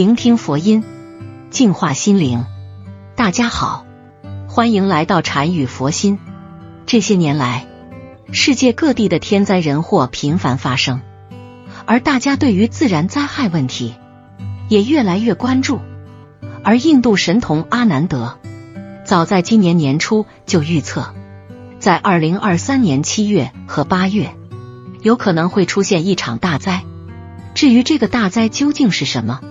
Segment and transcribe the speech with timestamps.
[0.00, 0.82] 聆听佛音，
[1.50, 2.46] 净化心灵。
[3.16, 3.84] 大家好，
[4.48, 6.18] 欢迎来到禅语佛心。
[6.86, 7.66] 这些年来，
[8.32, 11.02] 世界各地的天灾人祸频繁发生，
[11.84, 13.94] 而大家对于自然灾害问题
[14.70, 15.80] 也越来越关注。
[16.64, 18.38] 而印度神童阿南德
[19.04, 21.12] 早在今年年初就预测，
[21.78, 24.32] 在二零二三年七月和八月
[25.02, 26.84] 有可能会出现一场大灾。
[27.54, 29.42] 至于这个大灾究竟是什么，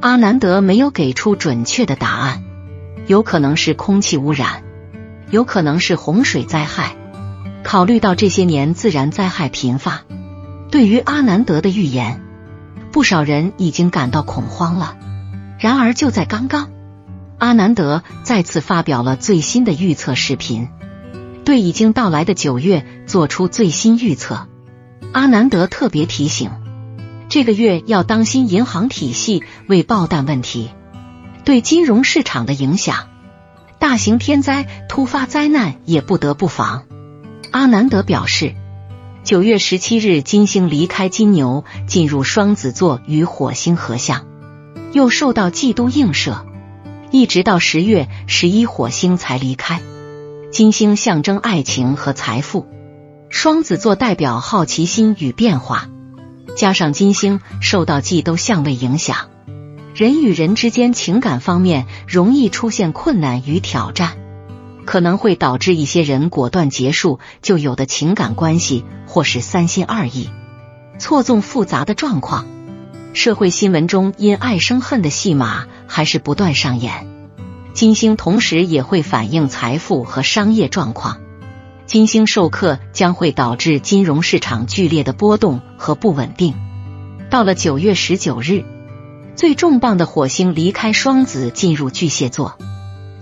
[0.00, 2.44] 阿南德没有给出准确的答案。
[3.08, 4.62] 有可能是空气污染，
[5.30, 6.94] 有可能是洪水灾害。
[7.64, 10.02] 考虑到这些年自然灾害频发，
[10.70, 12.22] 对于阿南德的预言，
[12.92, 14.96] 不少人已经感到恐慌了。
[15.58, 16.70] 然而就在刚刚，
[17.38, 20.68] 阿南德再次发表了最新的预测视频，
[21.44, 24.46] 对已经到来的九月做出最新预测。
[25.12, 26.50] 阿南德特别提醒。
[27.28, 30.70] 这个月要当心银行体系未爆弹问题
[31.44, 33.08] 对金融市场的影响，
[33.78, 36.84] 大型天灾突发灾难也不得不防。
[37.50, 38.54] 阿南德表示，
[39.24, 44.26] 九月十七日金星离开金牛，进入双子座与火星合相，
[44.92, 46.46] 又受到嫉妒映射，
[47.10, 49.80] 一直到十月十一火星才离开。
[50.50, 52.66] 金星象征爱情和财富，
[53.28, 55.88] 双子座代表好奇心与变化。
[56.58, 59.28] 加上金星受到忌都相位影响，
[59.94, 64.16] 人与人之间情感方面容易出现困难与挑战，
[64.84, 70.30] 可能会导致一些人果断结束就有的情感关系，或是三心二意、
[70.98, 72.48] 错综复杂的状况。
[73.12, 77.06] 社会新闻中因爱生恨的戏码还是不断上演。
[77.72, 81.20] 金星同时也会反映财富和商业状况。
[81.88, 86.54] 金星授课将会导致金融市场剧烈的波动和不稳定。
[87.30, 88.62] 到了九月十九日，
[89.36, 92.58] 最重磅的火星离开双子，进入巨蟹座。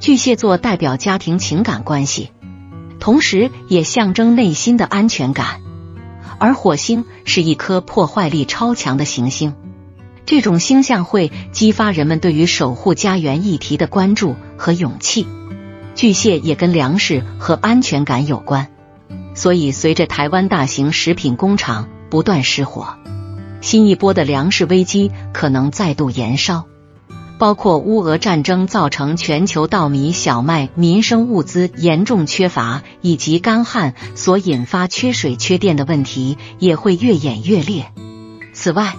[0.00, 2.30] 巨蟹座代表家庭情感关系，
[3.00, 5.60] 同时也象征内心的安全感。
[6.38, 9.54] 而火星是一颗破坏力超强的行星，
[10.24, 15.26] 这种星象会激发人们对于守护家园议题的关注和勇气。
[15.94, 18.68] 巨蟹也跟粮食和安全感有关，
[19.34, 22.96] 所以随着台湾大型食品工厂不断失火，
[23.60, 26.64] 新一波的粮食危机可能再度延烧。
[27.36, 37.92] 包括乌俄战争造成全球稻米、小麦、民生物资严重缺乏，以及干旱所引发缺水缺电的问题也会越演越烈。
[38.52, 38.94] 此外，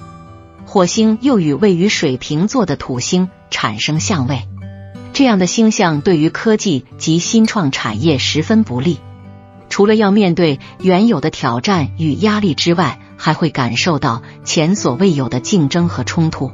[0.65, 4.41] 火星又与位于水瓶座的土星产生相位。
[5.15, 8.99] 这样的星象对于科技及新创产业十分不利。
[9.69, 16.51] 除了要面对原有的挑战与压力之外，还会感受到前所未有的竞争和冲突。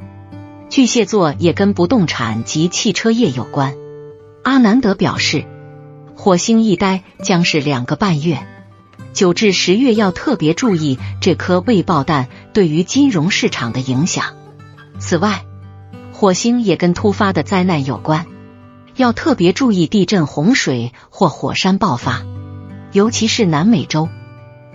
[0.70, 3.74] 巨蟹座也跟不动产及汽车业有关。
[4.44, 5.44] 阿南德表示，
[6.16, 8.46] 火星一待将是两个半月，
[9.12, 14.36] 九至十月要特别注意这颗未爆弹对于金融市场的影响。
[15.00, 15.46] 此外，
[16.12, 18.28] 火星也跟突发的灾难有关。
[18.96, 22.24] 要特别注意地震、洪水或火山爆发，
[22.92, 24.10] 尤其是南美洲。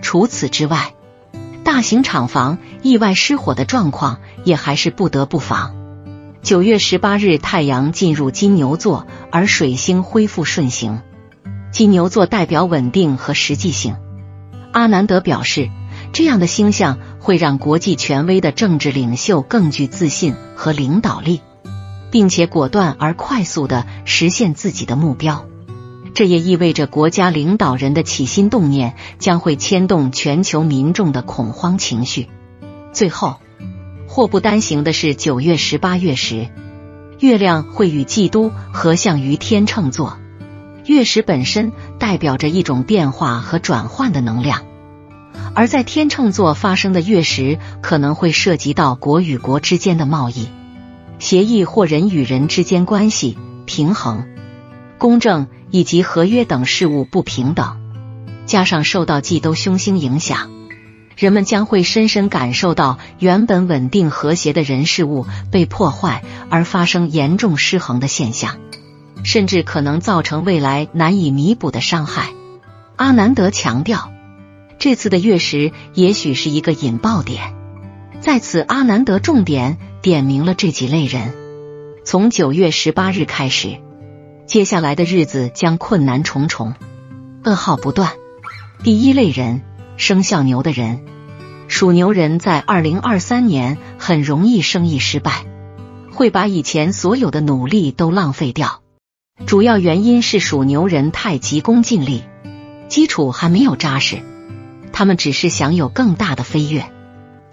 [0.01, 0.93] 除此之外，
[1.63, 5.75] 大型厂房意外失火的状况也还是不得不防。
[6.41, 11.01] 九月十八日，太阳进入金牛座，而水星恢复顺行。
[11.71, 13.97] 金牛座代表稳定和实际性。
[14.71, 15.69] 阿南德表示，
[16.13, 21.41] 这样的星象会让国际权威的政治领袖更具自信和领导力。
[22.11, 25.45] 并且果断而快速的实现自己的目标，
[26.13, 32.27] 这也意味着国家领导人的起心动念将会牵动全球民众的恐慌情绪。
[32.93, 33.37] 最后，
[34.07, 36.49] 祸不单行的是，九月十八月时，
[37.19, 40.17] 月亮会与基督合相于天秤座。
[40.85, 44.63] 月食本身代表着一种变化和转换的能量，
[45.53, 50.47] 而在天秤座发生的月食可能会涉及到国与国之间的贸易。
[51.19, 54.27] 协议或人与人之间关系平衡、
[54.97, 57.77] 公正以及合约等事物不平等，
[58.45, 60.51] 加上受到忌都凶星影响，
[61.15, 68.57] 人们将会深深感受到原本稳定和谐的人事物被破坏而发生严重失衡的现象，
[69.23, 72.29] 甚至可能造成未来难以弥补的伤害。
[72.95, 74.11] 阿南德强调，
[74.79, 77.56] 这次的月食也许是一个引爆点。
[78.27, 79.77] 在此，阿南德重点。
[80.01, 81.33] 点明了这几类人，
[82.03, 83.77] 从九月十八日开始，
[84.45, 86.73] 接下来的日子将困难重重，
[87.45, 88.11] 噩耗不断。
[88.83, 89.61] 第一类人，
[89.95, 91.05] 生肖牛的人，
[91.69, 95.45] 属牛人在二零二三年很容易生意失败，
[96.11, 98.81] 会把以前所有的努力都浪费掉。
[99.45, 102.23] 主要原因是属牛人太急功近利，
[102.89, 104.17] 基础还没有扎实，
[104.91, 106.91] 他们只是想有更大的飞跃，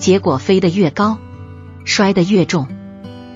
[0.04, 1.16] 结果飞得越高，
[1.86, 2.68] 摔得越重。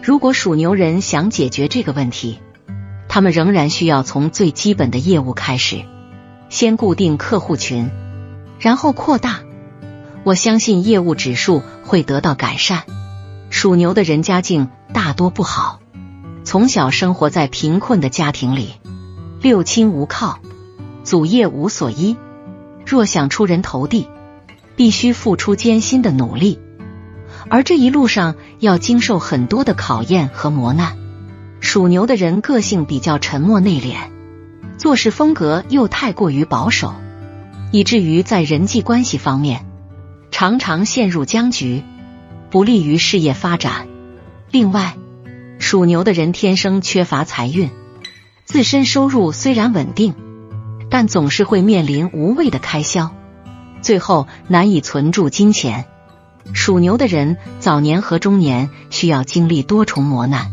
[0.03, 2.41] 如果属牛人想解决这个问题，
[3.09, 5.87] 他们仍然需要从最基本的业务开始，
[6.51, 7.89] 先固定客户群，
[8.61, 9.41] 然后扩大。
[10.25, 12.83] 我相信业务指数会得到改善。
[13.49, 15.81] 属牛的人家境大多不好，
[16.45, 18.75] 从小生活在贫困的家庭里，
[19.41, 20.39] 六亲无靠，
[21.03, 22.19] 祖业无所依。
[22.85, 24.07] 若想出人头地，
[24.79, 26.61] 必须付出艰辛的努力，
[27.51, 30.97] 而这一路上要经受很多的考验和磨难。
[31.59, 33.97] 属牛的人个性比较沉默内敛，
[34.77, 36.95] 做事风格又太过于保守，
[37.73, 39.67] 以至于在人际关系方面。
[40.31, 41.83] 常常陷入僵局，
[42.49, 43.89] 不利于事业发展。
[44.53, 44.95] 另外，
[45.59, 47.71] 属牛的人天生缺乏财运，
[48.45, 50.15] 自身收入虽然稳定，
[50.89, 53.13] 但总是会面临无谓的开销，
[53.83, 55.87] 最后难以存住金钱。
[56.53, 60.51] 属牛的人早年和中年需要经历多重磨难，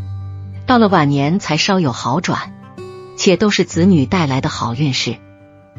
[0.66, 2.54] 到了晚年才稍有好转，
[3.18, 5.18] 且都是子女带来的好运势，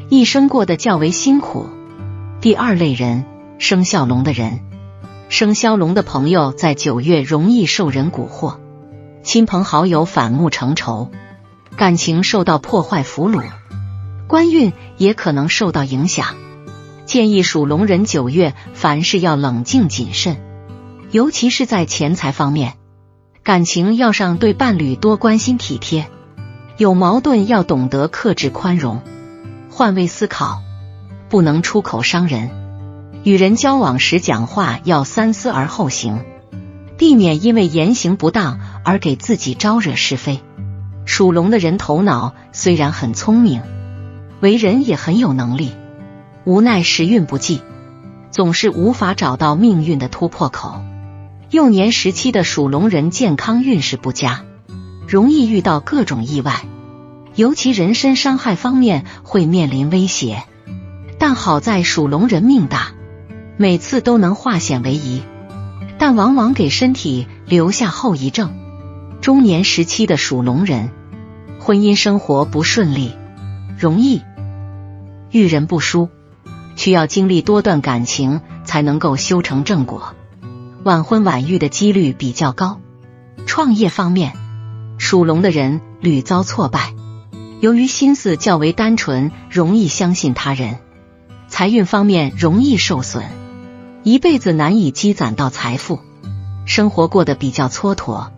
[0.08, 1.69] 一生过得较为辛苦。
[2.40, 3.25] 第二类人。
[3.58, 4.60] 生肖龙的人，
[5.31, 8.58] 生肖龙的朋友在九月容易受人蛊惑，
[9.22, 11.10] 亲朋好友反目成仇，
[11.75, 13.42] 感情受到破坏俘虏，
[14.28, 16.37] 官运也可能受到影响。
[17.06, 20.38] 建议属龙人九月凡事要冷静谨慎，
[21.12, 22.75] 尤其是在钱财方面，
[23.44, 26.08] 感情要上对伴侣多关心体贴，
[26.76, 29.03] 有矛盾要懂得克制宽容，
[29.70, 30.62] 换位思考，
[31.29, 32.50] 不能出口伤人。
[33.23, 36.25] 与人交往时讲话要三思而后行，
[36.99, 40.41] 避免因为言行不当而给自己招惹是非。
[41.05, 43.62] 属龙的人头脑虽然很聪明，
[44.41, 45.70] 为人也很有能力，
[46.46, 47.60] 无奈时运不济，
[48.31, 50.81] 总是无法找到命运的突破口。
[51.50, 54.44] 幼年时期的属龙人健康运势不佳，
[55.08, 56.62] 容易遇到各种意外，
[57.34, 60.44] 尤其人身伤害方面会面临威胁。
[61.19, 62.92] 但好在属龙人命大。
[63.56, 65.22] 每次都能化险为夷，
[65.99, 68.54] 但往往给身体留下后遗症。
[69.20, 70.90] 中年时期的属龙人，
[71.58, 73.16] 婚姻生活不顺利，
[73.76, 74.22] 容易
[75.32, 76.10] 遇人不淑，
[76.87, 80.15] 需要经历多段感情才能够修成正果，
[80.85, 82.81] 晚婚晚育的几率比较高。
[83.44, 84.35] 创业方面，
[84.97, 86.94] 属龙的人屡遭挫败，
[87.59, 90.79] 由于心思较为单纯，容易相信他人，
[91.49, 93.25] 财运方面容易受损。
[94.05, 95.99] 一辈子难以积攒到财富，
[96.67, 98.29] 生活过得比较蹉跎。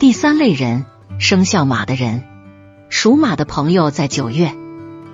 [0.00, 0.86] 第三类人，
[1.20, 2.24] 生肖马的人，
[2.88, 4.52] 属马的朋友在九月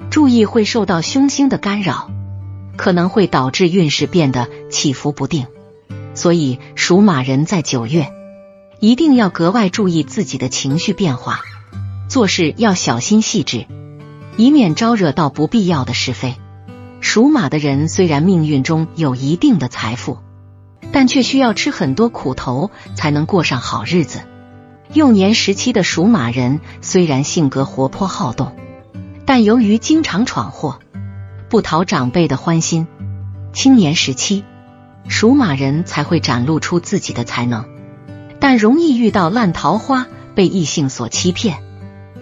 [0.09, 2.11] 注意会受到凶星的干扰，
[2.77, 5.47] 可能会导致运势变得起伏不定。
[6.15, 8.13] 所以属马人在九月
[8.81, 11.41] 一定要格外注意自己的情绪变化，
[12.09, 13.67] 做事要小心细致，
[14.37, 16.35] 以免招惹到不必要的是非。
[17.01, 20.19] 属马的人虽然命运中有一定的财富，
[20.93, 24.21] 但却需要吃很多苦头才能过上好日子。
[24.93, 28.55] 幼年时期的属马人虽然性格活泼好动，
[29.25, 30.81] 但由于经常闯祸，
[31.53, 32.87] 不讨长辈的欢心。
[33.53, 34.43] 青年时期，
[35.07, 37.67] 属马人才会展露出自己的才能，
[38.41, 41.59] 但容易遇到烂桃花，被异性所欺骗，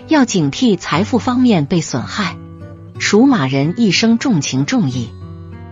[0.09, 2.37] 要警惕财富方面被损害。
[2.99, 5.11] 属马人一生重情重义，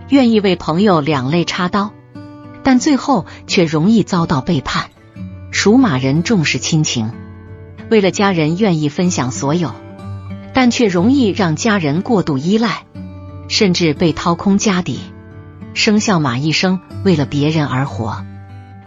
[0.07, 1.91] 愿意为朋友两肋插刀，
[2.63, 4.85] 但最后却容易遭到背叛。
[5.51, 7.11] 属马人重视亲情，
[7.89, 9.75] 为了家人愿意分享所有，
[10.53, 12.85] 但却容易让家人过度依赖，
[13.49, 15.01] 甚至被掏空家底。
[15.73, 18.23] 生肖马一生为了别人而活，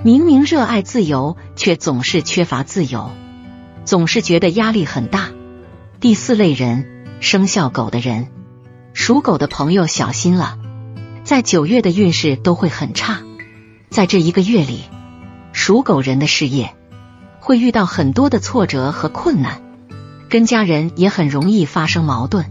[0.03, 3.11] 明明热爱自由，却总是缺乏自由，
[3.85, 5.29] 总是觉得压力很大。
[6.01, 6.89] 第四类人。
[7.21, 8.27] 生肖狗的人，
[8.95, 10.59] 属狗的朋友小心了，
[11.23, 13.21] 在九月的运势都会很差。
[13.91, 14.81] 在这一个月里，
[15.53, 16.75] 属狗人的事业
[17.39, 19.63] 会遇到很多的挫折和困难，
[20.29, 22.47] 跟家人也很容易发生矛盾。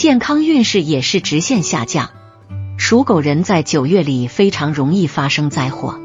[0.00, 2.08] 健康运势也是直线下降，
[2.78, 6.00] 属狗人在九月里非常容易发生灾祸。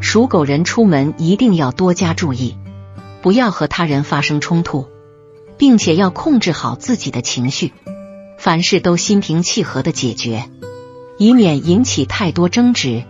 [0.00, 2.56] 属狗人出门一定要多加注意，
[3.22, 4.88] 不要和他人发生冲突。
[5.56, 7.72] 并且要控制好自己的情绪，
[8.40, 10.50] 凡事都心平气和的解决，
[11.16, 13.04] 以免引起太多争执。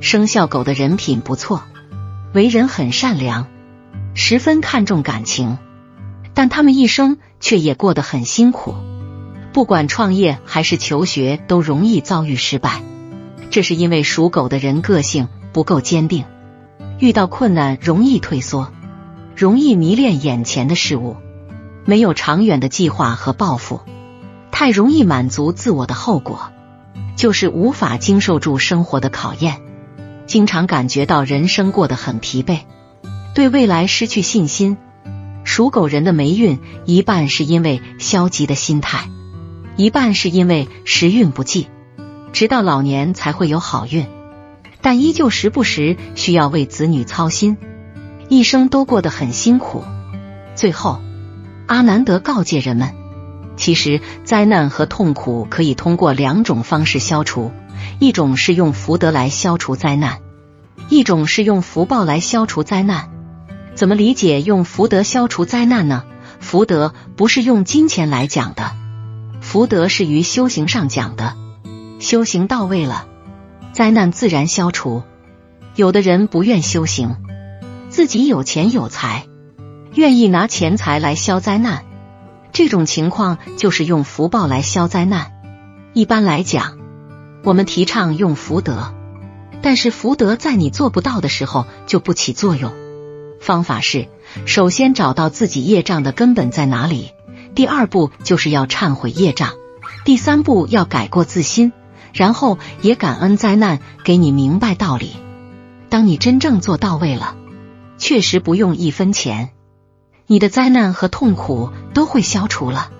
[0.00, 1.62] 生肖狗的人品不错，
[2.32, 3.48] 为人很善良，
[4.14, 5.58] 十分看重感情，
[6.32, 8.74] 但他们一生却也过得很辛苦。
[9.52, 12.82] 不管创业还是求学，都容易遭遇失败。
[13.50, 16.24] 这是因为属狗的人个性不够坚定，
[16.98, 18.70] 遇到困难容易退缩，
[19.34, 21.16] 容易迷恋眼前的事物，
[21.86, 23.80] 没有长远的计划和抱负，
[24.50, 26.50] 太容易满足自我的后果，
[27.16, 29.62] 就是无法经受住生活的考验，
[30.26, 32.60] 经常感觉到人生过得很疲惫，
[33.34, 34.76] 对未来失去信心。
[35.44, 39.08] 属狗人的霉运一半是因为消极的心态。
[39.78, 41.68] 一半是因为时运不济，
[42.32, 44.08] 直到老年才会有好运，
[44.80, 47.56] 但依旧时不时需要为子女操心，
[48.28, 49.84] 一生都过得很辛苦。
[50.56, 51.00] 最后，
[51.68, 52.92] 阿南德告诫人们：
[53.56, 57.52] 其实灾难和痛苦可以通过两种方式消除，
[58.00, 60.18] 一种是用福德来消除灾难，
[60.88, 63.10] 一种是用福报来消除灾难。
[63.76, 66.02] 怎么理解用福德消除灾难呢？
[66.40, 68.72] 福德不是用金钱来讲的。
[69.48, 71.34] 福德是于修行上讲的，
[72.00, 73.06] 修行到位了，
[73.72, 75.04] 灾难自然消除。
[75.74, 77.16] 有的人不愿修行，
[77.88, 79.26] 自己有钱有财，
[79.94, 81.86] 愿意拿钱财来消灾难，
[82.52, 85.32] 这种情况就是用福报来消灾难。
[85.94, 86.76] 一般来讲，
[87.42, 88.92] 我们提倡用福德，
[89.62, 92.74] 但是福德在你做不到的时候就不起作用。
[93.40, 94.08] 方法是，
[94.44, 97.12] 首先找到自己业障的根本在哪里。
[97.58, 99.54] 第二步就是要忏悔业障，
[100.04, 101.72] 第三步要改过自新，
[102.12, 105.16] 然后也感恩灾难给你明白道理。
[105.88, 107.34] 当你真正做到位了，
[107.98, 109.50] 确实不用一分钱，
[110.28, 112.92] 你的灾难和痛苦都会消除了。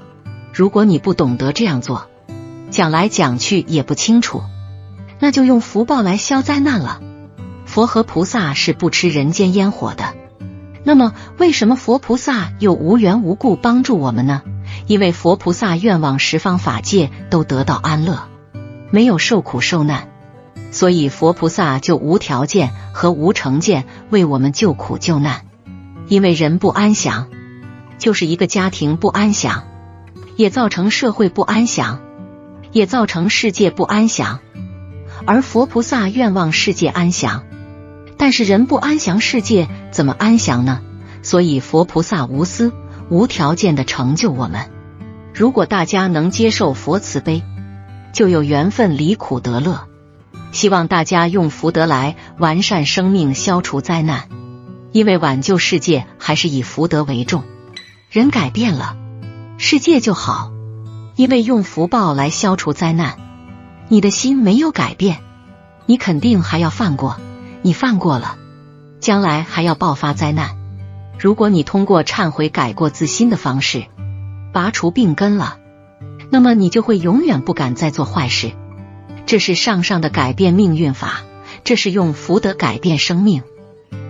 [0.53, 2.09] 如果你不懂得这样做，
[2.73, 4.43] 讲来讲去也不清楚，
[5.21, 7.01] 那就用福报来消灾难了。
[7.65, 10.17] 佛和菩萨是不吃人间烟火的。
[10.89, 14.41] 那么，为什么佛菩萨又无缘无故帮助我们呢？
[14.87, 18.31] 因为佛菩萨愿望十方法界都得到安乐，
[18.91, 20.09] 没有受苦受难，
[20.71, 25.43] 所以佛菩萨就无条件和无成见为我们救苦救难。
[26.07, 27.29] 因为人不安详，
[27.99, 29.65] 就是一个家庭不安详，
[30.37, 32.01] 也造成社会不安详，
[32.73, 34.41] 也造成世界不安详。
[35.27, 37.45] 而佛菩萨愿望世界安详。
[38.21, 39.69] 但是人不安详，世界
[39.99, 40.81] 怎么安详呢？
[41.25, 42.73] 所以佛菩萨无私、
[43.09, 44.71] 无条件的成就我们。
[45.35, 47.43] 如果大家能接受佛慈悲，
[48.13, 49.89] 就有缘分离苦得乐。
[50.53, 54.29] 希望大家用福德来完善生命，消除灾难。
[54.93, 57.43] 因为挽救世界还是以福德为重。
[58.09, 58.97] 人改变了，
[59.57, 60.53] 世界就好。
[61.17, 63.17] 因为用福报来消除灾难，
[63.89, 65.19] 你的心没有改变，
[65.87, 67.17] 你肯定还要犯过。
[67.63, 68.38] 你犯过了，
[69.01, 70.57] 将来还要爆发灾难。
[71.19, 73.87] 如果你通过忏悔、改过自新的方式
[74.53, 75.59] 拔除病根了，
[76.31, 78.53] 那么你就会永远不敢再做坏事。
[79.27, 81.23] 这是上上的改变命运法，
[81.65, 83.43] 这是用福德改变生命。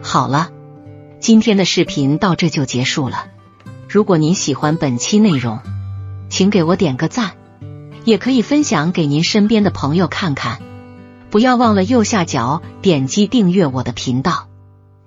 [0.03, 0.51] 好了，
[1.21, 3.27] 今天的视频到这就结束了。
[3.89, 5.61] 如果您喜欢本期内容，
[6.29, 7.33] 请给我点个赞，
[8.05, 10.59] 也可以分享给您身边的朋友看看。
[11.31, 14.48] 不要忘了右下角点击订阅我的频道，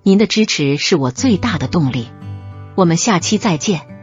[0.03, 2.07] 您的支持是我最大的动力。
[2.75, 4.00] 我们下期再见。